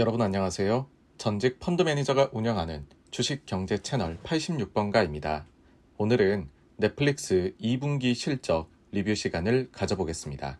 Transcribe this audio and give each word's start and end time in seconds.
여러분 0.00 0.22
안녕하세요. 0.22 0.88
전직 1.18 1.60
펀드 1.60 1.82
매니저가 1.82 2.30
운영하는 2.32 2.86
주식 3.10 3.44
경제 3.44 3.76
채널 3.76 4.16
86번가입니다. 4.22 5.44
오늘은 5.98 6.48
넷플릭스 6.78 7.54
2분기 7.60 8.14
실적 8.14 8.70
리뷰 8.92 9.14
시간을 9.14 9.68
가져보겠습니다. 9.72 10.58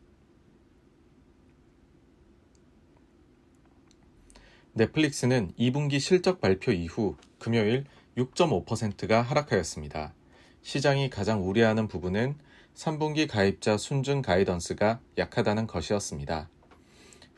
넷플릭스는 4.75 5.55
2분기 5.59 6.01
실적 6.01 6.43
발표 6.43 6.71
이후 6.71 7.17
금요일 7.39 7.87
6.5%가 8.19 9.23
하락하였습니다. 9.23 10.13
시장이 10.61 11.09
가장 11.09 11.49
우려하는 11.49 11.89
부분은 11.89 12.35
3분기 12.75 13.27
가입자 13.27 13.79
순증 13.79 14.21
가이던스가 14.21 15.01
약하다는 15.17 15.67
것이었습니다. 15.67 16.51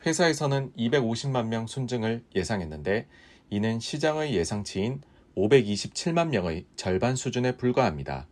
회사에서는 0.05 0.73
250만 0.77 1.47
명 1.47 1.65
순증을 1.65 2.23
예상했는데 2.35 3.07
이는 3.49 3.79
시장의 3.79 4.35
예상치인 4.35 5.01
527만 5.37 6.29
명의 6.29 6.65
절반 6.75 7.15
수준에 7.15 7.55
불과합니다. 7.55 8.27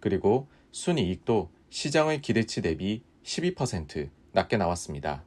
그리고 0.00 0.48
순이익도 0.72 1.50
시장의 1.70 2.20
기대치 2.20 2.62
대비 2.62 3.02
12% 3.24 4.10
낮게 4.32 4.56
나왔습니다. 4.56 5.24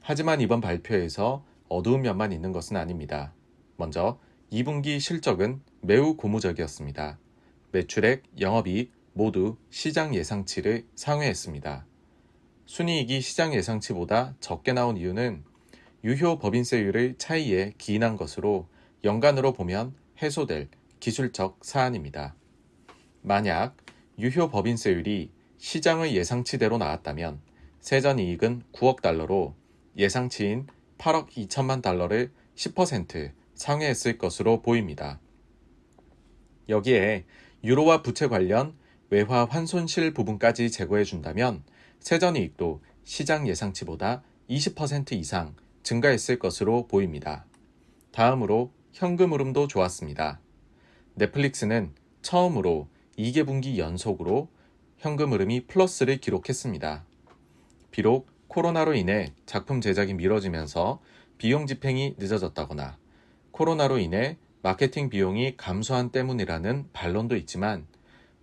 하지만 0.00 0.40
이번 0.40 0.60
발표에서 0.60 1.44
어두운 1.68 2.02
면만 2.02 2.32
있는 2.32 2.52
것은 2.52 2.76
아닙니다. 2.76 3.34
먼저 3.76 4.18
2분기 4.50 4.98
실적은 4.98 5.60
매우 5.82 6.16
고무적이었습니다. 6.16 7.18
매출액, 7.72 8.22
영업이익 8.40 8.92
모두 9.12 9.56
시장 9.68 10.14
예상치를 10.14 10.86
상회했습니다. 10.94 11.87
순이익이 12.68 13.22
시장 13.22 13.54
예상치보다 13.54 14.34
적게 14.40 14.74
나온 14.74 14.98
이유는 14.98 15.42
유효 16.04 16.38
법인세율의 16.38 17.14
차이에 17.16 17.72
기인한 17.78 18.18
것으로 18.18 18.68
연간으로 19.04 19.54
보면 19.54 19.94
해소될 20.20 20.68
기술적 21.00 21.60
사안입니다. 21.62 22.34
만약 23.22 23.74
유효 24.18 24.50
법인세율이 24.50 25.30
시장의 25.56 26.14
예상치대로 26.14 26.76
나왔다면 26.76 27.40
세전 27.80 28.18
이익은 28.18 28.64
9억 28.74 29.00
달러로 29.00 29.54
예상치인 29.96 30.66
8억 30.98 31.30
2천만 31.30 31.80
달러를 31.80 32.32
10% 32.54 33.32
상회했을 33.54 34.18
것으로 34.18 34.60
보입니다. 34.60 35.20
여기에 36.68 37.24
유로와 37.64 38.02
부채 38.02 38.28
관련 38.28 38.76
외화 39.08 39.46
환손실 39.46 40.12
부분까지 40.12 40.70
제거해 40.70 41.04
준다면 41.04 41.64
세전이익도 42.00 42.82
시장 43.04 43.48
예상치보다 43.48 44.22
20% 44.50 45.12
이상 45.12 45.54
증가했을 45.82 46.38
것으로 46.38 46.86
보입니다. 46.86 47.46
다음으로 48.12 48.72
현금 48.92 49.32
흐름도 49.32 49.68
좋았습니다. 49.68 50.40
넷플릭스는 51.14 51.94
처음으로 52.22 52.88
2개 53.18 53.46
분기 53.46 53.78
연속으로 53.78 54.48
현금 54.98 55.32
흐름이 55.32 55.66
플러스를 55.66 56.18
기록했습니다. 56.18 57.04
비록 57.90 58.28
코로나로 58.48 58.94
인해 58.94 59.32
작품 59.46 59.80
제작이 59.80 60.14
미뤄지면서 60.14 61.00
비용 61.36 61.66
집행이 61.66 62.16
늦어졌다거나 62.18 62.98
코로나로 63.50 63.98
인해 63.98 64.38
마케팅 64.62 65.08
비용이 65.08 65.56
감소한 65.56 66.10
때문이라는 66.10 66.88
반론도 66.92 67.36
있지만 67.36 67.86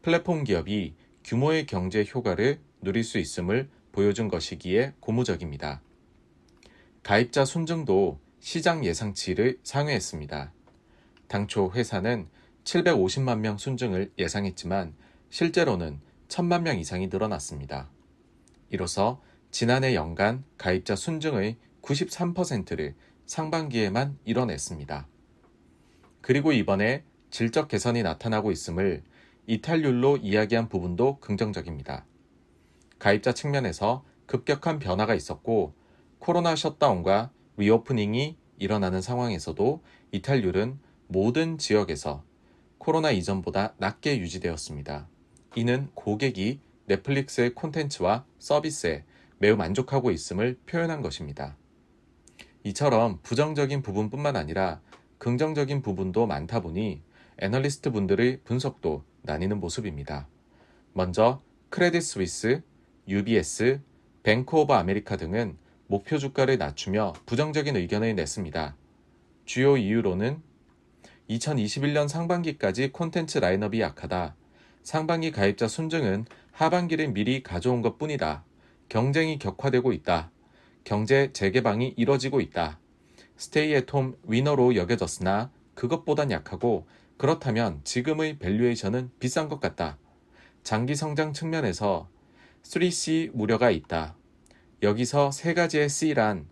플랫폼 0.02 0.44
기업이 0.44 0.96
규모의 1.24 1.66
경제 1.66 2.06
효과를 2.06 2.60
누릴 2.86 3.04
수 3.04 3.18
있음을 3.18 3.68
보여준 3.92 4.30
것이기에 4.30 4.94
고무적입니다. 5.00 5.82
가입자 7.04 7.44
순증도 7.44 8.20
시장 8.40 8.86
예상치를 8.86 9.60
상회했습니다. 9.64 10.54
당초 11.28 11.72
회사는 11.74 12.28
750만 12.64 13.40
명 13.40 13.58
순증을 13.58 14.12
예상했지만 14.20 14.94
실제로는 15.30 16.00
1000만 16.30 16.62
명 16.62 16.80
이상이 16.80 17.08
늘어났습니다. 17.08 17.90
이로써 18.70 19.20
지난해 19.50 19.96
연간 19.96 20.44
가입자 20.58 20.96
순증의 20.96 21.58
93%를 21.82 22.94
상반기에만 23.26 24.20
이뤄냈습니다. 24.26 25.08
그리고 26.22 26.52
이번에 26.52 27.04
질적 27.32 27.68
개선이 27.68 28.04
나타나고 28.04 28.52
있음을 28.52 29.04
이탈률로 29.48 30.18
이야기한 30.18 30.70
부분도 30.70 31.20
긍정적입니다. 31.20 32.06
가입자 33.00 33.34
측면에서 33.34 34.04
급격한 34.26 34.80
변화가 34.80 35.16
있었고 35.16 35.74
코로나 36.20 36.56
셧다운과 36.56 37.32
리오프닝이 37.58 38.38
일어나는 38.58 39.02
상황에서도 39.02 39.84
이탈률은 40.12 40.80
모든 41.08 41.58
지역에서 41.58 42.24
코로나 42.78 43.12
이전보다 43.12 43.74
낮게 43.78 44.20
유지되었습니다. 44.20 45.08
이는 45.56 45.90
고객이 45.94 46.60
넷플릭스의 46.88 47.56
콘텐츠와 47.56 48.26
서비스에 48.40 49.04
매우 49.38 49.56
만족하고 49.56 50.12
있음을 50.12 50.58
표현한 50.66 51.02
것입니다. 51.02 51.58
이처럼 52.64 53.20
부정적인 53.22 53.82
부분뿐만 53.82 54.36
아니라 54.36 54.82
긍정적인 55.18 55.82
부분도 55.82 56.26
많다 56.28 56.62
보니 56.62 57.02
애널리스트 57.40 57.92
분들의 57.92 58.42
분석도 58.44 59.04
나뉘는 59.22 59.60
모습입니다. 59.60 60.28
먼저 60.94 61.42
크레딧 61.70 62.02
스위스, 62.02 62.62
UBS, 63.08 63.82
뱅크 64.24 64.58
오브 64.58 64.74
아메리카 64.74 65.18
등은 65.18 65.58
목표 65.88 66.18
주가를 66.18 66.58
낮추며 66.58 67.14
부정적인 67.26 67.76
의견을 67.76 68.16
냈습니다. 68.16 68.76
주요 69.46 69.78
이유로는 69.78 70.42
2021년 71.30 72.08
상반기까지 72.08 72.92
콘텐츠 72.92 73.38
라인업이 73.38 73.80
약하다. 73.80 74.36
상반기 74.82 75.32
가입자 75.32 75.68
순증은 75.68 76.26
하반기를 76.52 77.12
미리 77.12 77.44
가져온 77.44 77.82
것 77.82 77.98
뿐이다. 77.98 78.44
경쟁이 78.90 79.38
격화되고 79.38 79.94
있다. 79.94 80.32
경제 80.84 81.32
재개방이 81.34 81.94
이뤄지고 81.98 82.42
있다. 82.42 82.80
stay 83.38 83.76
at 83.76 83.90
home 83.90 84.18
winner로 84.24 84.76
여겨졌으나 84.76 85.52
그것보단 85.74 86.32
약하고 86.32 86.88
그렇다면 87.18 87.82
지금의 87.84 88.40
밸류에이션은 88.40 89.12
비싼 89.20 89.50
것 89.50 89.60
같다. 89.60 89.98
장기 90.64 90.96
성장 90.96 91.34
측면에서 91.34 92.08
3C 92.66 93.30
우려가 93.34 93.70
있다. 93.70 94.16
여기서 94.82 95.32
세 95.32 95.54
가지의 95.54 95.88
C란 95.88 96.48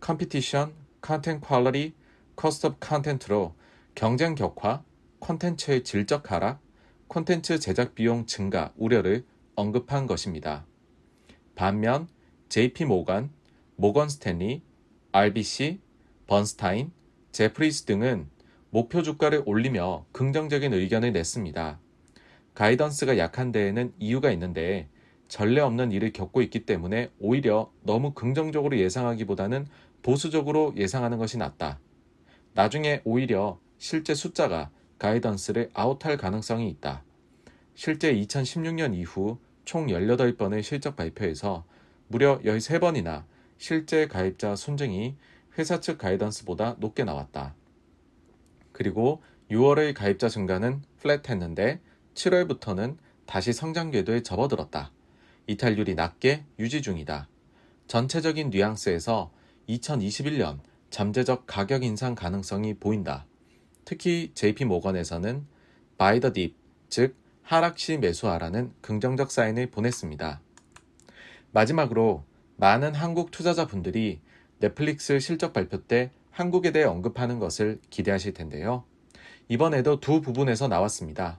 competition, 0.00 0.74
content 1.00 1.46
quality, 1.46 1.94
cost 2.34 2.66
of 2.66 2.76
content로 2.80 3.54
경쟁 3.94 4.34
격화, 4.34 4.82
콘텐츠의 5.20 5.84
질적 5.84 6.30
하락, 6.30 6.60
콘텐츠 7.06 7.58
제작 7.58 7.94
비용 7.94 8.26
증가 8.26 8.72
우려를 8.76 9.24
언급한 9.54 10.06
것입니다. 10.06 10.66
반면 11.54 12.08
JP 12.48 12.86
모건, 12.86 13.30
모건 13.76 14.08
스탠리, 14.08 14.62
RBC, 15.12 15.80
번스타인, 16.26 16.90
제프리스 17.30 17.84
등은 17.84 18.28
목표 18.70 19.02
주가를 19.02 19.44
올리며 19.46 20.06
긍정적인 20.12 20.74
의견을 20.74 21.12
냈습니다. 21.12 21.78
가이던스가 22.54 23.18
약한 23.18 23.52
데에는 23.52 23.94
이유가 23.98 24.32
있는데 24.32 24.88
전례 25.34 25.60
없는 25.60 25.90
일을 25.90 26.12
겪고 26.12 26.42
있기 26.42 26.64
때문에 26.64 27.10
오히려 27.18 27.72
너무 27.82 28.12
긍정적으로 28.12 28.78
예상하기보다는 28.78 29.66
보수적으로 30.00 30.72
예상하는 30.76 31.18
것이 31.18 31.38
낫다. 31.38 31.80
나중에 32.52 33.00
오히려 33.02 33.58
실제 33.76 34.14
숫자가 34.14 34.70
가이던스를 35.00 35.70
아웃할 35.74 36.18
가능성이 36.18 36.68
있다. 36.70 37.02
실제 37.74 38.14
2016년 38.14 38.94
이후 38.94 39.38
총 39.64 39.88
18번의 39.88 40.62
실적 40.62 40.94
발표에서 40.94 41.64
무려 42.06 42.38
13번이나 42.42 43.24
실제 43.58 44.06
가입자 44.06 44.54
순증이 44.54 45.16
회사 45.58 45.80
측 45.80 45.98
가이던스보다 45.98 46.76
높게 46.78 47.02
나왔다. 47.02 47.56
그리고 48.70 49.20
6월의 49.50 49.94
가입자 49.94 50.28
증가는 50.28 50.80
플랫했는데 51.00 51.80
7월부터는 52.14 52.98
다시 53.26 53.52
성장 53.52 53.90
궤도에 53.90 54.22
접어들었다. 54.22 54.92
이탈률이 55.46 55.94
낮게 55.94 56.44
유지 56.58 56.82
중이다. 56.82 57.28
전체적인 57.86 58.50
뉘앙스에서 58.50 59.30
2021년 59.68 60.60
잠재적 60.90 61.46
가격 61.46 61.84
인상 61.84 62.14
가능성이 62.14 62.74
보인다. 62.74 63.26
특히 63.84 64.30
JP 64.34 64.64
모건에서는 64.64 65.46
buy 65.98 66.20
the 66.20 66.32
dip, 66.32 66.54
즉 66.88 67.16
하락 67.42 67.78
시 67.78 67.98
매수하라는 67.98 68.72
긍정적 68.80 69.30
사인을 69.30 69.70
보냈습니다. 69.70 70.40
마지막으로 71.52 72.24
많은 72.56 72.94
한국 72.94 73.30
투자자분들이 73.30 74.20
넷플릭스 74.60 75.18
실적 75.20 75.52
발표 75.52 75.82
때 75.82 76.10
한국에 76.30 76.72
대해 76.72 76.84
언급하는 76.84 77.38
것을 77.38 77.80
기대하실 77.90 78.32
텐데요. 78.34 78.84
이번에도 79.48 80.00
두 80.00 80.20
부분에서 80.20 80.68
나왔습니다. 80.68 81.38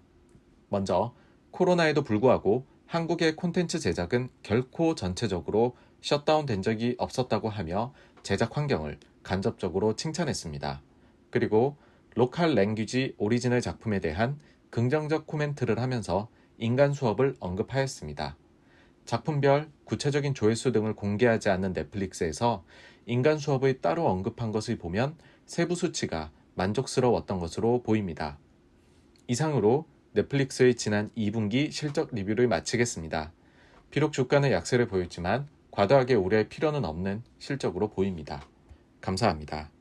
먼저 0.70 1.14
코로나에도 1.52 2.04
불구하고 2.04 2.66
한국의 2.96 3.36
콘텐츠 3.36 3.78
제작은 3.78 4.30
결코 4.42 4.96
전체적으로 4.96 5.76
셧다운 6.00 6.46
된 6.46 6.62
적이 6.62 6.96
없었다고 6.98 7.50
하며 7.50 7.94
제작 8.24 8.56
환경을 8.56 9.00
간접적으로 9.22 9.98
칭찬했습니다. 9.98 10.82
그리고 11.30 11.76
local 12.14 12.56
language 12.56 13.16
original 13.18 13.60
작품에 13.60 14.00
대한 14.00 14.40
긍정적 14.70 15.28
코멘트를 15.28 15.78
하면서 15.78 16.30
인간 16.58 16.94
수업을 16.94 17.36
언급하였습니다. 17.42 18.38
작품별 19.04 19.70
구체적인 19.84 20.34
조회수 20.34 20.72
등을 20.72 20.96
공개하지 20.96 21.50
않는 21.50 21.74
넷플릭스에서 21.74 22.64
인간 23.06 23.38
수업을 23.38 23.82
따로 23.82 24.08
언급한 24.08 24.54
것을 24.54 24.78
보면 24.78 25.18
세부 25.46 25.76
수치가 25.76 26.32
만족스러웠던 26.54 27.40
것으로 27.40 27.84
보입니다. 27.84 28.40
이상으로 29.28 29.86
넷플릭스의 30.16 30.76
지난 30.76 31.12
2분기 31.18 31.72
실적 31.72 32.16
리뷰를 32.16 32.48
마치겠습니다. 32.48 33.34
비록 33.92 34.14
주가는 34.14 34.50
약세를 34.50 34.88
보였지만 34.88 35.48
과도하게 35.72 36.16
우려할 36.16 36.48
필요는 36.48 36.86
없는 36.86 37.22
실적으로 37.38 37.90
보입니다. 37.90 38.42
감사합니다. 39.02 39.75